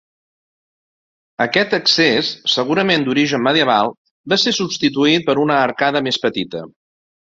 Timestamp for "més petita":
6.11-6.69